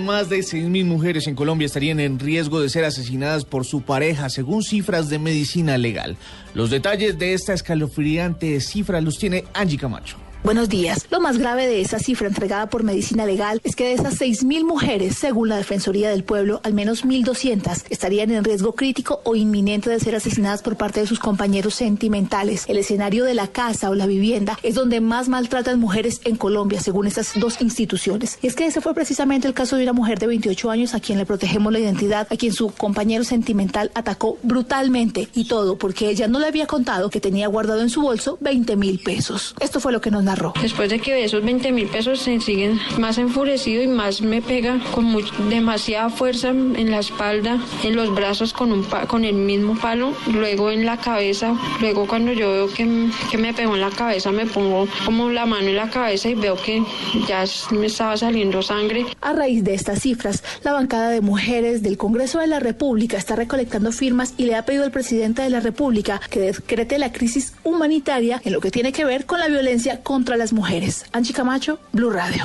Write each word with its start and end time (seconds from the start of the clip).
Más 0.00 0.30
de 0.30 0.38
6.000 0.38 0.86
mujeres 0.86 1.26
en 1.26 1.34
Colombia 1.34 1.66
estarían 1.66 2.00
en 2.00 2.18
riesgo 2.18 2.62
de 2.62 2.70
ser 2.70 2.82
asesinadas 2.86 3.44
por 3.44 3.66
su 3.66 3.82
pareja, 3.82 4.30
según 4.30 4.62
cifras 4.62 5.10
de 5.10 5.18
medicina 5.18 5.76
legal. 5.76 6.16
Los 6.54 6.70
detalles 6.70 7.18
de 7.18 7.34
esta 7.34 7.52
escalofriante 7.52 8.58
cifra 8.62 9.02
los 9.02 9.18
tiene 9.18 9.44
Angie 9.52 9.76
Camacho. 9.76 10.16
Buenos 10.44 10.68
días. 10.68 11.06
Lo 11.08 11.20
más 11.20 11.38
grave 11.38 11.68
de 11.68 11.80
esa 11.80 12.00
cifra 12.00 12.26
entregada 12.26 12.68
por 12.68 12.82
Medicina 12.82 13.24
Legal 13.26 13.60
es 13.62 13.76
que 13.76 13.84
de 13.84 13.92
esas 13.92 14.20
6.000 14.20 14.64
mujeres, 14.64 15.16
según 15.16 15.48
la 15.48 15.56
Defensoría 15.56 16.10
del 16.10 16.24
Pueblo, 16.24 16.60
al 16.64 16.74
menos 16.74 17.04
1.200 17.04 17.84
estarían 17.90 18.32
en 18.32 18.42
riesgo 18.42 18.74
crítico 18.74 19.20
o 19.22 19.36
inminente 19.36 19.88
de 19.88 20.00
ser 20.00 20.16
asesinadas 20.16 20.60
por 20.60 20.76
parte 20.76 20.98
de 20.98 21.06
sus 21.06 21.20
compañeros 21.20 21.76
sentimentales. 21.76 22.64
El 22.66 22.78
escenario 22.78 23.24
de 23.24 23.34
la 23.34 23.46
casa 23.46 23.88
o 23.88 23.94
la 23.94 24.06
vivienda 24.06 24.58
es 24.64 24.74
donde 24.74 25.00
más 25.00 25.28
maltratan 25.28 25.78
mujeres 25.78 26.20
en 26.24 26.34
Colombia, 26.34 26.80
según 26.80 27.06
estas 27.06 27.38
dos 27.38 27.60
instituciones. 27.60 28.40
Y 28.42 28.48
es 28.48 28.56
que 28.56 28.66
ese 28.66 28.80
fue 28.80 28.94
precisamente 28.94 29.46
el 29.46 29.54
caso 29.54 29.76
de 29.76 29.84
una 29.84 29.92
mujer 29.92 30.18
de 30.18 30.26
28 30.26 30.72
años 30.72 30.94
a 30.94 31.00
quien 31.00 31.18
le 31.18 31.26
protegemos 31.26 31.72
la 31.72 31.78
identidad, 31.78 32.26
a 32.28 32.36
quien 32.36 32.52
su 32.52 32.70
compañero 32.72 33.22
sentimental 33.22 33.92
atacó 33.94 34.38
brutalmente 34.42 35.28
y 35.36 35.44
todo 35.44 35.78
porque 35.78 36.10
ella 36.10 36.26
no 36.26 36.40
le 36.40 36.48
había 36.48 36.66
contado 36.66 37.10
que 37.10 37.20
tenía 37.20 37.46
guardado 37.46 37.80
en 37.80 37.90
su 37.90 38.02
bolso 38.02 38.38
20 38.40 38.74
mil 38.74 38.98
pesos. 38.98 39.54
Esto 39.60 39.78
fue 39.78 39.92
lo 39.92 40.00
que 40.00 40.10
nos 40.10 40.24
Después 40.60 40.88
de 40.90 40.98
que 41.00 41.24
esos 41.24 41.42
20 41.44 41.72
mil 41.72 41.86
pesos 41.88 42.20
se 42.20 42.40
siguen 42.40 42.80
más 42.98 43.18
enfurecido 43.18 43.82
y 43.82 43.86
más 43.86 44.20
me 44.22 44.40
pega 44.42 44.78
con 44.94 45.04
much- 45.12 45.32
demasiada 45.48 46.08
fuerza 46.10 46.48
en 46.50 46.90
la 46.90 46.98
espalda, 47.00 47.58
en 47.84 47.96
los 47.96 48.14
brazos 48.14 48.52
con, 48.52 48.72
un 48.72 48.82
con 49.06 49.24
el 49.24 49.34
mismo 49.34 49.76
palo, 49.78 50.12
luego 50.32 50.70
en 50.70 50.84
la 50.86 50.96
cabeza, 50.98 51.54
luego 51.80 52.06
cuando 52.06 52.32
yo 52.32 52.50
veo 52.52 52.68
que, 52.72 53.08
que 53.30 53.38
me 53.38 53.52
pegó 53.54 53.74
en 53.74 53.80
la 53.80 53.90
cabeza 53.90 54.30
me 54.32 54.46
pongo 54.46 54.86
como 55.04 55.28
la 55.30 55.46
mano 55.46 55.68
en 55.68 55.76
la 55.76 55.90
cabeza 55.90 56.28
y 56.28 56.34
veo 56.34 56.56
que 56.56 56.82
ya 57.28 57.44
me 57.70 57.86
estaba 57.86 58.16
saliendo 58.16 58.62
sangre. 58.62 59.06
A 59.20 59.32
raíz 59.32 59.64
de 59.64 59.74
estas 59.74 60.00
cifras, 60.00 60.42
la 60.62 60.72
bancada 60.72 61.10
de 61.10 61.20
mujeres 61.20 61.82
del 61.82 61.96
Congreso 61.96 62.38
de 62.38 62.46
la 62.46 62.60
República 62.60 63.16
está 63.16 63.36
recolectando 63.36 63.92
firmas 63.92 64.34
y 64.36 64.44
le 64.46 64.54
ha 64.54 64.64
pedido 64.64 64.84
al 64.84 64.90
presidente 64.92 65.42
de 65.42 65.50
la 65.50 65.60
República 65.60 66.20
que 66.30 66.40
decrete 66.40 66.98
la 66.98 67.12
crisis 67.12 67.52
humanitaria 67.64 68.40
en 68.44 68.52
lo 68.52 68.60
que 68.60 68.70
tiene 68.70 68.92
que 68.92 69.04
ver 69.04 69.26
con 69.26 69.38
la 69.40 69.48
violencia 69.48 70.02
contra 70.02 70.21
las 70.24 70.52
mujeres. 70.52 71.06
Anchi 71.12 71.32
Camacho, 71.32 71.78
Blue 71.92 72.10
Radio. 72.10 72.44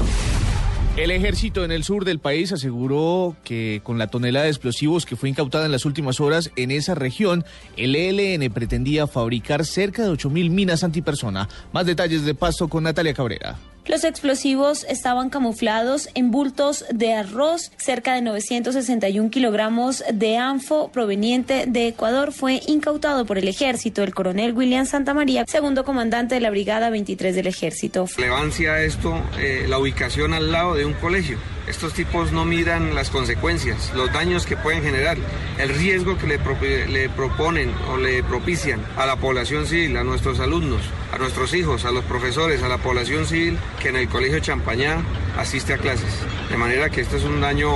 El 0.97 1.11
ejército 1.11 1.63
en 1.63 1.71
el 1.71 1.83
sur 1.83 2.05
del 2.05 2.17
país 2.17 2.51
aseguró 2.51 3.35
que 3.43 3.81
con 3.83 3.99
la 3.99 4.07
tonelada 4.07 4.45
de 4.45 4.51
explosivos 4.51 5.05
que 5.05 5.15
fue 5.15 5.29
incautada 5.29 5.67
en 5.67 5.71
las 5.71 5.85
últimas 5.85 6.19
horas 6.19 6.49
en 6.55 6.71
esa 6.71 6.95
región, 6.95 7.45
el 7.75 7.95
ELN 7.95 8.51
pretendía 8.51 9.05
fabricar 9.05 9.63
cerca 9.63 10.03
de 10.03 10.09
8.000 10.09 10.49
minas 10.49 10.83
antipersona. 10.83 11.49
Más 11.71 11.85
detalles 11.85 12.25
de 12.25 12.33
paso 12.33 12.67
con 12.67 12.83
Natalia 12.83 13.13
Cabrera. 13.13 13.57
Los 13.87 14.03
explosivos 14.03 14.85
estaban 14.89 15.29
camuflados 15.29 16.09
en 16.13 16.29
bultos 16.29 16.83
de 16.91 17.13
arroz. 17.13 17.71
Cerca 17.77 18.15
de 18.15 18.21
961 18.21 19.29
kilogramos 19.29 20.03
de 20.13 20.37
anfo 20.37 20.91
proveniente 20.91 21.63
de 21.67 21.87
Ecuador 21.87 22.33
fue 22.33 22.61
incautado 22.67 23.25
por 23.25 23.37
el 23.37 23.47
ejército. 23.47 24.03
El 24.03 24.13
coronel 24.13 24.53
William 24.53 24.85
Santamaría, 24.85 25.45
segundo 25.47 25.85
comandante 25.85 26.35
de 26.35 26.41
la 26.41 26.49
Brigada 26.49 26.89
23 26.89 27.33
del 27.33 27.47
ejército. 27.47 28.07
relevancia 28.17 28.81
esto 28.83 29.21
eh, 29.39 29.65
la 29.69 29.79
ubicación 29.79 30.33
al 30.33 30.51
lado 30.51 30.75
de 30.75 30.85
un 30.85 30.93
colegio. 30.93 31.37
Estos 31.67 31.93
tipos 31.93 32.31
no 32.31 32.45
miran 32.45 32.95
las 32.95 33.09
consecuencias, 33.09 33.91
los 33.93 34.11
daños 34.13 34.45
que 34.45 34.55
pueden 34.55 34.83
generar, 34.83 35.17
el 35.57 35.69
riesgo 35.69 36.17
que 36.17 36.25
le, 36.25 36.39
pro- 36.39 36.57
le 36.61 37.09
proponen 37.09 37.73
o 37.91 37.97
le 37.97 38.23
propician 38.23 38.79
a 38.95 39.05
la 39.05 39.17
población 39.17 39.65
civil, 39.65 39.97
a 39.97 40.03
nuestros 40.05 40.39
alumnos, 40.39 40.81
a 41.11 41.17
nuestros 41.17 41.53
hijos, 41.53 41.83
a 41.83 41.91
los 41.91 42.05
profesores, 42.05 42.63
a 42.63 42.69
la 42.69 42.77
población 42.77 43.25
civil 43.25 43.57
que 43.81 43.89
en 43.89 43.97
el 43.97 44.07
colegio 44.07 44.39
Champañá 44.39 45.03
asiste 45.37 45.73
a 45.73 45.77
clases. 45.77 46.09
De 46.49 46.55
manera 46.55 46.89
que 46.89 47.01
esto 47.01 47.17
es 47.17 47.23
un 47.25 47.41
daño, 47.41 47.69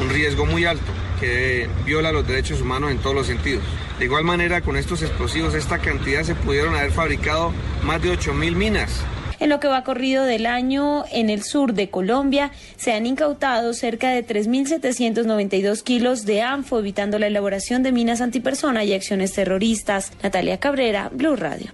un 0.00 0.10
riesgo 0.10 0.44
muy 0.44 0.66
alto 0.66 0.92
que 1.18 1.70
viola 1.86 2.12
los 2.12 2.26
derechos 2.26 2.60
humanos 2.60 2.90
en 2.90 2.98
todos 2.98 3.16
los 3.16 3.26
sentidos. 3.26 3.64
De 3.98 4.04
igual 4.04 4.24
manera, 4.24 4.60
con 4.60 4.76
estos 4.76 5.00
explosivos, 5.00 5.54
esta 5.54 5.78
cantidad 5.78 6.22
se 6.22 6.34
pudieron 6.34 6.74
haber 6.74 6.90
fabricado 6.92 7.52
más 7.82 8.02
de 8.02 8.12
8.000 8.12 8.54
minas. 8.56 9.00
En 9.42 9.48
lo 9.48 9.58
que 9.58 9.66
va 9.66 9.82
corrido 9.82 10.22
del 10.24 10.46
año, 10.46 11.02
en 11.10 11.28
el 11.28 11.42
sur 11.42 11.74
de 11.74 11.90
Colombia, 11.90 12.52
se 12.76 12.92
han 12.92 13.06
incautado 13.06 13.74
cerca 13.74 14.10
de 14.10 14.24
3.792 14.24 15.82
kilos 15.82 16.24
de 16.24 16.42
anfo, 16.42 16.78
evitando 16.78 17.18
la 17.18 17.26
elaboración 17.26 17.82
de 17.82 17.90
minas 17.90 18.20
antipersona 18.20 18.84
y 18.84 18.92
acciones 18.92 19.32
terroristas. 19.32 20.12
Natalia 20.22 20.58
Cabrera, 20.60 21.10
Blue 21.12 21.34
Radio. 21.34 21.72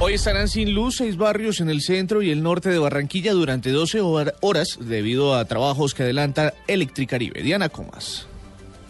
Hoy 0.00 0.14
estarán 0.14 0.48
sin 0.48 0.72
luz 0.72 0.96
seis 0.96 1.18
barrios 1.18 1.60
en 1.60 1.68
el 1.68 1.82
centro 1.82 2.22
y 2.22 2.30
el 2.30 2.42
norte 2.42 2.70
de 2.70 2.78
Barranquilla 2.78 3.32
durante 3.34 3.68
12 3.68 4.00
hor- 4.00 4.34
horas 4.40 4.78
debido 4.80 5.34
a 5.36 5.44
trabajos 5.44 5.92
que 5.92 6.04
adelanta 6.04 6.54
Electricaribe. 6.66 7.42
Diana 7.42 7.68
Comas. 7.68 8.26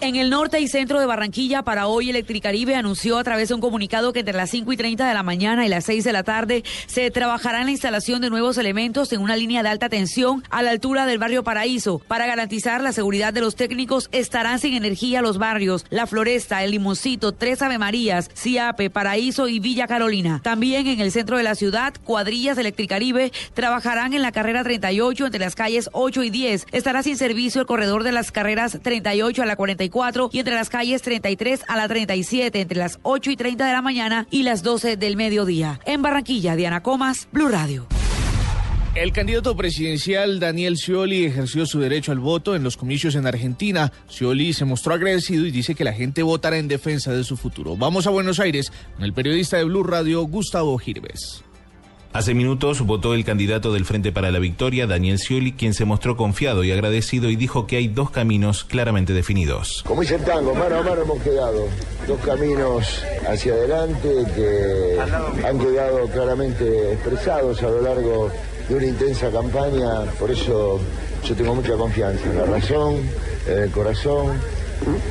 En 0.00 0.16
el 0.16 0.28
norte 0.28 0.60
y 0.60 0.68
centro 0.68 1.00
de 1.00 1.06
Barranquilla, 1.06 1.62
para 1.62 1.86
hoy, 1.86 2.10
Electricaribe 2.10 2.74
anunció 2.74 3.16
a 3.16 3.24
través 3.24 3.48
de 3.48 3.54
un 3.54 3.60
comunicado 3.60 4.12
que 4.12 4.20
entre 4.20 4.34
las 4.34 4.50
5 4.50 4.72
y 4.72 4.76
30 4.76 5.08
de 5.08 5.14
la 5.14 5.22
mañana 5.22 5.64
y 5.64 5.68
las 5.68 5.84
6 5.84 6.04
de 6.04 6.12
la 6.12 6.22
tarde 6.24 6.62
se 6.86 7.10
trabajará 7.10 7.60
en 7.60 7.66
la 7.66 7.70
instalación 7.70 8.20
de 8.20 8.28
nuevos 8.28 8.58
elementos 8.58 9.12
en 9.12 9.20
una 9.20 9.36
línea 9.36 9.62
de 9.62 9.70
alta 9.70 9.88
tensión 9.88 10.42
a 10.50 10.62
la 10.62 10.70
altura 10.70 11.06
del 11.06 11.18
barrio 11.18 11.42
Paraíso. 11.42 12.00
Para 12.06 12.26
garantizar 12.26 12.82
la 12.82 12.92
seguridad 12.92 13.32
de 13.32 13.40
los 13.40 13.56
técnicos, 13.56 14.08
estarán 14.12 14.58
sin 14.58 14.74
energía 14.74 15.22
los 15.22 15.38
barrios 15.38 15.86
La 15.90 16.06
Floresta, 16.06 16.62
El 16.64 16.72
Limoncito, 16.72 17.32
Tres 17.32 17.62
Ave 17.62 17.78
Marías, 17.78 18.30
Ciape, 18.34 18.90
Paraíso 18.90 19.48
y 19.48 19.58
Villa 19.58 19.86
Carolina. 19.86 20.40
También 20.42 20.86
en 20.86 21.00
el 21.00 21.12
centro 21.12 21.38
de 21.38 21.44
la 21.44 21.54
ciudad, 21.54 21.94
cuadrillas 22.04 22.56
de 22.56 22.62
Electricaribe 22.62 23.32
trabajarán 23.54 24.12
en 24.12 24.22
la 24.22 24.32
carrera 24.32 24.64
38 24.64 25.26
entre 25.26 25.40
las 25.40 25.54
calles 25.54 25.88
8 25.92 26.24
y 26.24 26.30
10. 26.30 26.66
Estará 26.72 27.02
sin 27.02 27.16
servicio 27.16 27.60
el 27.60 27.66
corredor 27.66 28.02
de 28.02 28.12
las 28.12 28.32
carreras 28.32 28.78
38 28.82 29.42
a 29.42 29.46
la 29.46 29.56
44 29.90 30.30
y 30.32 30.38
entre 30.38 30.54
las 30.54 30.70
calles 30.70 31.02
33 31.02 31.64
a 31.68 31.76
la 31.76 31.88
37 31.88 32.60
entre 32.60 32.78
las 32.78 32.98
8 33.02 33.30
y 33.30 33.36
30 33.36 33.66
de 33.66 33.72
la 33.72 33.82
mañana 33.82 34.26
y 34.30 34.42
las 34.42 34.62
12 34.62 34.96
del 34.96 35.16
mediodía. 35.16 35.80
En 35.84 36.02
Barranquilla, 36.02 36.56
Diana 36.56 36.82
Comas, 36.82 37.28
Blue 37.32 37.48
Radio. 37.48 37.86
El 38.94 39.12
candidato 39.12 39.56
presidencial 39.56 40.38
Daniel 40.38 40.76
Scioli 40.76 41.24
ejerció 41.24 41.66
su 41.66 41.80
derecho 41.80 42.12
al 42.12 42.20
voto 42.20 42.54
en 42.54 42.62
los 42.62 42.76
comicios 42.76 43.16
en 43.16 43.26
Argentina. 43.26 43.92
Scioli 44.08 44.52
se 44.52 44.64
mostró 44.64 44.94
agradecido 44.94 45.44
y 45.46 45.50
dice 45.50 45.74
que 45.74 45.82
la 45.82 45.92
gente 45.92 46.22
votará 46.22 46.58
en 46.58 46.68
defensa 46.68 47.12
de 47.12 47.24
su 47.24 47.36
futuro. 47.36 47.76
Vamos 47.76 48.06
a 48.06 48.10
Buenos 48.10 48.38
Aires 48.38 48.70
con 48.94 49.04
el 49.04 49.12
periodista 49.12 49.56
de 49.56 49.64
Blue 49.64 49.82
Radio, 49.82 50.22
Gustavo 50.22 50.78
Girves. 50.78 51.42
Hace 52.14 52.32
minutos 52.32 52.80
votó 52.82 53.12
el 53.14 53.24
candidato 53.24 53.72
del 53.72 53.84
Frente 53.84 54.12
para 54.12 54.30
la 54.30 54.38
Victoria, 54.38 54.86
Daniel 54.86 55.18
Scioli, 55.18 55.50
quien 55.50 55.74
se 55.74 55.84
mostró 55.84 56.16
confiado 56.16 56.62
y 56.62 56.70
agradecido 56.70 57.28
y 57.28 57.34
dijo 57.34 57.66
que 57.66 57.76
hay 57.76 57.88
dos 57.88 58.12
caminos 58.12 58.62
claramente 58.62 59.12
definidos. 59.12 59.82
Como 59.84 60.02
dice 60.02 60.14
el 60.14 60.22
tango, 60.22 60.54
mano 60.54 60.76
a 60.76 60.82
mano 60.84 61.02
hemos 61.02 61.20
quedado. 61.20 61.66
Dos 62.06 62.20
caminos 62.20 63.04
hacia 63.28 63.54
adelante 63.54 64.08
que 64.32 64.96
han 65.44 65.58
quedado 65.58 66.06
claramente 66.06 66.92
expresados 66.92 67.60
a 67.64 67.66
lo 67.68 67.80
largo 67.80 68.30
de 68.68 68.74
una 68.76 68.86
intensa 68.86 69.32
campaña. 69.32 70.04
Por 70.16 70.30
eso 70.30 70.78
yo 71.24 71.34
tengo 71.34 71.56
mucha 71.56 71.74
confianza 71.74 72.30
en 72.30 72.38
la 72.38 72.46
razón, 72.46 72.94
en 73.48 73.58
el 73.58 73.70
corazón, 73.72 74.40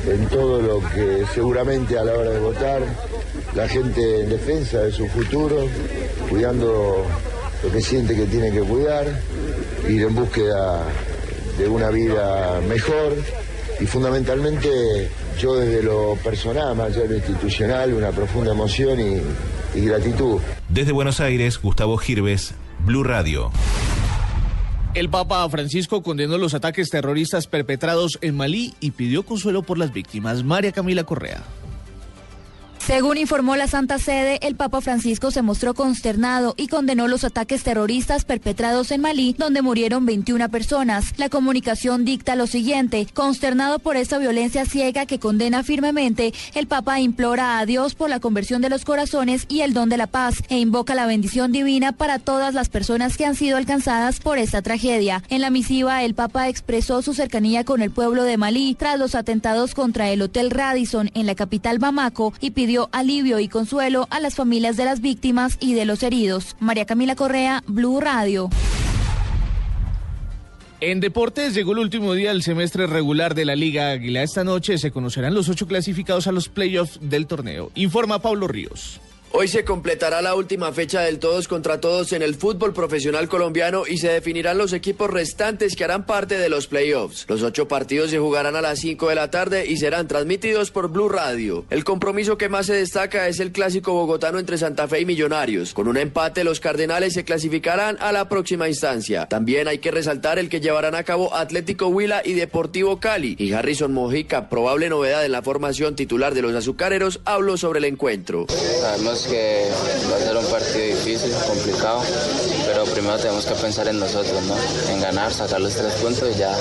en 0.08 0.26
todo 0.28 0.62
lo 0.62 0.80
que 0.88 1.26
seguramente 1.34 1.98
a 1.98 2.04
la 2.04 2.14
hora 2.14 2.30
de 2.30 2.40
votar 2.40 2.82
la 3.54 3.68
gente 3.68 4.22
en 4.22 4.28
defensa 4.28 4.80
de 4.80 4.92
su 4.92 5.06
futuro, 5.08 5.68
cuidando 6.28 7.06
lo 7.62 7.70
que 7.70 7.80
siente 7.80 8.14
que 8.14 8.26
tiene 8.26 8.50
que 8.50 8.60
cuidar, 8.60 9.06
ir 9.88 10.02
en 10.02 10.14
búsqueda 10.14 10.82
de 11.58 11.68
una 11.68 11.90
vida 11.90 12.60
mejor 12.68 13.14
y 13.80 13.86
fundamentalmente 13.86 15.08
yo 15.38 15.56
desde 15.56 15.82
lo 15.82 16.16
personal, 16.22 16.74
más 16.76 16.88
allá 16.88 17.02
de 17.02 17.08
lo 17.08 17.16
institucional, 17.16 17.94
una 17.94 18.10
profunda 18.10 18.52
emoción 18.52 18.98
y, 19.00 19.78
y 19.78 19.84
gratitud. 19.86 20.40
Desde 20.68 20.92
Buenos 20.92 21.20
Aires, 21.20 21.60
Gustavo 21.60 21.96
Girves, 21.96 22.54
Blue 22.84 23.04
Radio. 23.04 23.50
El 24.94 25.08
Papa 25.10 25.48
Francisco 25.48 26.02
condenó 26.02 26.38
los 26.38 26.54
ataques 26.54 26.88
terroristas 26.88 27.48
perpetrados 27.48 28.18
en 28.20 28.36
Malí 28.36 28.74
y 28.78 28.92
pidió 28.92 29.24
consuelo 29.24 29.62
por 29.62 29.76
las 29.76 29.92
víctimas. 29.92 30.44
María 30.44 30.70
Camila 30.70 31.02
Correa. 31.02 31.42
Según 32.86 33.16
informó 33.16 33.56
la 33.56 33.66
Santa 33.66 33.98
Sede, 33.98 34.38
el 34.42 34.56
Papa 34.56 34.82
Francisco 34.82 35.30
se 35.30 35.40
mostró 35.40 35.72
consternado 35.72 36.52
y 36.58 36.66
condenó 36.66 37.08
los 37.08 37.24
ataques 37.24 37.62
terroristas 37.62 38.26
perpetrados 38.26 38.90
en 38.90 39.00
Malí, 39.00 39.34
donde 39.38 39.62
murieron 39.62 40.04
21 40.04 40.50
personas. 40.50 41.14
La 41.16 41.30
comunicación 41.30 42.04
dicta 42.04 42.36
lo 42.36 42.46
siguiente, 42.46 43.06
consternado 43.14 43.78
por 43.78 43.96
esta 43.96 44.18
violencia 44.18 44.66
ciega 44.66 45.06
que 45.06 45.18
condena 45.18 45.62
firmemente, 45.62 46.34
el 46.52 46.66
Papa 46.66 47.00
implora 47.00 47.58
a 47.58 47.64
Dios 47.64 47.94
por 47.94 48.10
la 48.10 48.20
conversión 48.20 48.60
de 48.60 48.68
los 48.68 48.84
corazones 48.84 49.46
y 49.48 49.62
el 49.62 49.72
don 49.72 49.88
de 49.88 49.96
la 49.96 50.06
paz 50.06 50.42
e 50.50 50.58
invoca 50.58 50.94
la 50.94 51.06
bendición 51.06 51.52
divina 51.52 51.92
para 51.92 52.18
todas 52.18 52.52
las 52.52 52.68
personas 52.68 53.16
que 53.16 53.24
han 53.24 53.34
sido 53.34 53.56
alcanzadas 53.56 54.20
por 54.20 54.36
esta 54.36 54.60
tragedia. 54.60 55.22
En 55.30 55.40
la 55.40 55.48
misiva, 55.48 56.02
el 56.02 56.12
Papa 56.12 56.50
expresó 56.50 57.00
su 57.00 57.14
cercanía 57.14 57.64
con 57.64 57.80
el 57.80 57.90
pueblo 57.90 58.24
de 58.24 58.36
Malí 58.36 58.74
tras 58.74 58.98
los 58.98 59.14
atentados 59.14 59.74
contra 59.74 60.10
el 60.10 60.20
Hotel 60.20 60.50
Radisson 60.50 61.10
en 61.14 61.24
la 61.24 61.34
capital 61.34 61.78
Bamako 61.78 62.34
y 62.40 62.50
pidió 62.50 62.73
alivio 62.92 63.40
y 63.40 63.48
consuelo 63.48 64.06
a 64.10 64.20
las 64.20 64.34
familias 64.34 64.76
de 64.76 64.84
las 64.84 65.00
víctimas 65.00 65.56
y 65.60 65.74
de 65.74 65.84
los 65.84 66.02
heridos. 66.02 66.56
María 66.60 66.84
Camila 66.84 67.14
Correa, 67.16 67.62
Blue 67.66 68.00
Radio. 68.00 68.50
En 70.80 71.00
deportes 71.00 71.54
llegó 71.54 71.72
el 71.72 71.78
último 71.78 72.12
día 72.12 72.30
del 72.30 72.42
semestre 72.42 72.86
regular 72.86 73.34
de 73.34 73.46
la 73.46 73.56
Liga 73.56 73.90
Águila. 73.90 74.22
Esta 74.22 74.44
noche 74.44 74.76
se 74.76 74.90
conocerán 74.90 75.32
los 75.32 75.48
ocho 75.48 75.66
clasificados 75.66 76.26
a 76.26 76.32
los 76.32 76.48
playoffs 76.48 76.98
del 77.00 77.26
torneo. 77.26 77.70
Informa 77.74 78.18
Pablo 78.18 78.48
Ríos. 78.48 79.00
Hoy 79.36 79.48
se 79.48 79.64
completará 79.64 80.22
la 80.22 80.36
última 80.36 80.70
fecha 80.70 81.00
del 81.00 81.18
todos 81.18 81.48
contra 81.48 81.80
todos 81.80 82.12
en 82.12 82.22
el 82.22 82.36
fútbol 82.36 82.72
profesional 82.72 83.28
colombiano 83.28 83.82
y 83.84 83.98
se 83.98 84.06
definirán 84.06 84.58
los 84.58 84.72
equipos 84.72 85.10
restantes 85.10 85.74
que 85.74 85.82
harán 85.82 86.06
parte 86.06 86.38
de 86.38 86.48
los 86.48 86.68
playoffs. 86.68 87.26
Los 87.28 87.42
ocho 87.42 87.66
partidos 87.66 88.12
se 88.12 88.20
jugarán 88.20 88.54
a 88.54 88.62
las 88.62 88.78
5 88.78 89.08
de 89.08 89.14
la 89.16 89.32
tarde 89.32 89.66
y 89.66 89.76
serán 89.76 90.06
transmitidos 90.06 90.70
por 90.70 90.88
Blue 90.88 91.08
Radio. 91.08 91.64
El 91.70 91.82
compromiso 91.82 92.38
que 92.38 92.48
más 92.48 92.66
se 92.66 92.74
destaca 92.74 93.26
es 93.26 93.40
el 93.40 93.50
clásico 93.50 93.92
bogotano 93.92 94.38
entre 94.38 94.56
Santa 94.56 94.86
Fe 94.86 95.00
y 95.00 95.04
Millonarios. 95.04 95.74
Con 95.74 95.88
un 95.88 95.96
empate, 95.96 96.44
los 96.44 96.60
Cardenales 96.60 97.14
se 97.14 97.24
clasificarán 97.24 97.96
a 97.98 98.12
la 98.12 98.28
próxima 98.28 98.68
instancia. 98.68 99.26
También 99.26 99.66
hay 99.66 99.78
que 99.78 99.90
resaltar 99.90 100.38
el 100.38 100.48
que 100.48 100.60
llevarán 100.60 100.94
a 100.94 101.02
cabo 101.02 101.34
Atlético 101.34 101.88
Huila 101.88 102.22
y 102.24 102.34
Deportivo 102.34 103.00
Cali. 103.00 103.34
Y 103.40 103.50
Harrison 103.50 103.92
Mojica, 103.92 104.48
probable 104.48 104.88
novedad 104.88 105.24
en 105.24 105.32
la 105.32 105.42
formación 105.42 105.96
titular 105.96 106.34
de 106.34 106.42
los 106.42 106.54
azucareros, 106.54 107.20
habló 107.24 107.56
sobre 107.56 107.80
el 107.80 107.86
encuentro 107.86 108.46
que 109.26 109.68
va 110.10 110.16
a 110.16 110.20
ser 110.20 110.36
un 110.36 110.46
partido 110.46 110.86
difícil, 110.86 111.32
complicado, 111.46 112.02
pero 112.66 112.84
primero 112.84 113.16
tenemos 113.18 113.46
que 113.46 113.54
pensar 113.54 113.88
en 113.88 113.98
nosotros, 113.98 114.42
¿no? 114.44 114.56
En 114.92 115.00
ganar, 115.00 115.32
sacar 115.32 115.60
los 115.60 115.74
tres 115.74 115.92
puntos 115.94 116.28
y 116.34 116.38
ya 116.38 116.56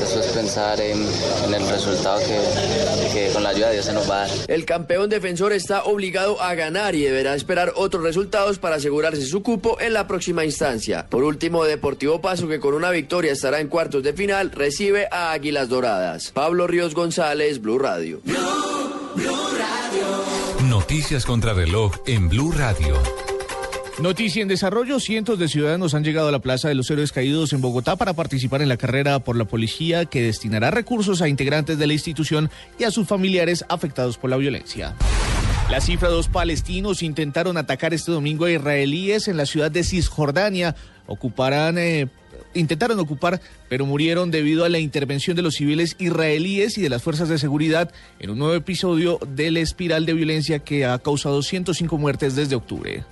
después 0.00 0.26
pensar 0.26 0.80
en, 0.80 1.06
en 1.46 1.54
el 1.54 1.68
resultado 1.68 2.20
que, 2.20 3.12
que, 3.12 3.30
con 3.32 3.42
la 3.42 3.50
ayuda 3.50 3.68
de 3.68 3.74
Dios 3.74 3.86
se 3.86 3.92
nos 3.92 4.08
va 4.10 4.24
a 4.24 4.26
dar. 4.26 4.36
El 4.48 4.64
campeón 4.64 5.08
defensor 5.10 5.52
está 5.52 5.84
obligado 5.84 6.40
a 6.40 6.54
ganar 6.54 6.94
y 6.94 7.02
deberá 7.02 7.34
esperar 7.34 7.72
otros 7.76 8.02
resultados 8.02 8.58
para 8.58 8.76
asegurarse 8.76 9.22
su 9.26 9.42
cupo 9.42 9.78
en 9.80 9.92
la 9.92 10.06
próxima 10.06 10.44
instancia. 10.44 11.06
Por 11.08 11.24
último, 11.24 11.64
Deportivo 11.64 12.20
Paso, 12.20 12.48
que 12.48 12.60
con 12.60 12.74
una 12.74 12.90
victoria 12.90 13.32
estará 13.32 13.60
en 13.60 13.68
cuartos 13.68 14.02
de 14.02 14.12
final, 14.12 14.50
recibe 14.52 15.08
a 15.10 15.32
Águilas 15.32 15.68
Doradas. 15.68 16.30
Pablo 16.32 16.66
Ríos 16.66 16.94
González, 16.94 17.60
Blue 17.60 17.78
Radio. 17.78 18.20
Blue, 18.24 18.36
Blue 19.14 19.48
Radio. 19.58 20.25
Noticias 20.78 21.24
contra 21.24 21.54
reloj 21.54 21.94
en 22.06 22.28
Blue 22.28 22.52
Radio. 22.52 22.98
Noticia 23.98 24.42
en 24.42 24.48
desarrollo, 24.48 25.00
cientos 25.00 25.38
de 25.38 25.48
ciudadanos 25.48 25.94
han 25.94 26.04
llegado 26.04 26.28
a 26.28 26.32
la 26.32 26.40
Plaza 26.40 26.68
de 26.68 26.74
los 26.74 26.90
Héroes 26.90 27.12
Caídos 27.12 27.54
en 27.54 27.62
Bogotá 27.62 27.96
para 27.96 28.12
participar 28.12 28.60
en 28.60 28.68
la 28.68 28.76
carrera 28.76 29.18
por 29.20 29.36
la 29.36 29.46
policía 29.46 30.04
que 30.04 30.20
destinará 30.20 30.70
recursos 30.70 31.22
a 31.22 31.28
integrantes 31.28 31.78
de 31.78 31.86
la 31.86 31.94
institución 31.94 32.50
y 32.78 32.84
a 32.84 32.90
sus 32.90 33.08
familiares 33.08 33.64
afectados 33.70 34.18
por 34.18 34.28
la 34.28 34.36
violencia. 34.36 34.94
La 35.70 35.80
cifra, 35.80 36.10
dos 36.10 36.28
palestinos 36.28 37.02
intentaron 37.02 37.56
atacar 37.56 37.94
este 37.94 38.12
domingo 38.12 38.44
a 38.44 38.50
israelíes 38.50 39.28
en 39.28 39.38
la 39.38 39.46
ciudad 39.46 39.70
de 39.70 39.82
Cisjordania. 39.82 40.76
Ocuparán 41.06 41.78
eh, 41.78 42.08
intentaron 42.56 42.98
ocupar, 42.98 43.40
pero 43.68 43.86
murieron 43.86 44.30
debido 44.30 44.64
a 44.64 44.68
la 44.68 44.78
intervención 44.78 45.36
de 45.36 45.42
los 45.42 45.54
civiles 45.54 45.96
israelíes 45.98 46.78
y 46.78 46.82
de 46.82 46.88
las 46.88 47.02
fuerzas 47.02 47.28
de 47.28 47.38
seguridad 47.38 47.92
en 48.18 48.30
un 48.30 48.38
nuevo 48.38 48.54
episodio 48.54 49.18
de 49.26 49.50
la 49.50 49.60
espiral 49.60 50.06
de 50.06 50.14
violencia 50.14 50.58
que 50.60 50.84
ha 50.84 50.98
causado 50.98 51.42
105 51.42 51.98
muertes 51.98 52.36
desde 52.36 52.56
octubre. 52.56 53.04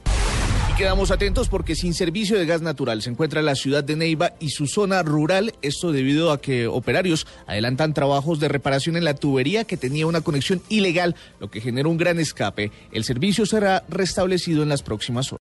Y 0.70 0.76
quedamos 0.76 1.10
atentos 1.10 1.48
porque 1.48 1.76
sin 1.76 1.94
servicio 1.94 2.36
de 2.36 2.46
gas 2.46 2.60
natural 2.60 3.00
se 3.00 3.10
encuentra 3.10 3.42
la 3.42 3.54
ciudad 3.54 3.84
de 3.84 3.94
Neiva 3.94 4.32
y 4.40 4.50
su 4.50 4.66
zona 4.66 5.02
rural, 5.02 5.54
esto 5.62 5.92
debido 5.92 6.32
a 6.32 6.40
que 6.40 6.66
operarios 6.66 7.26
adelantan 7.46 7.94
trabajos 7.94 8.40
de 8.40 8.48
reparación 8.48 8.96
en 8.96 9.04
la 9.04 9.14
tubería 9.14 9.64
que 9.64 9.76
tenía 9.76 10.06
una 10.06 10.22
conexión 10.22 10.62
ilegal, 10.68 11.14
lo 11.38 11.50
que 11.50 11.60
generó 11.60 11.90
un 11.90 11.96
gran 11.96 12.18
escape. 12.18 12.72
El 12.90 13.04
servicio 13.04 13.46
será 13.46 13.84
restablecido 13.88 14.64
en 14.64 14.68
las 14.68 14.82
próximas 14.82 15.32
horas. 15.32 15.32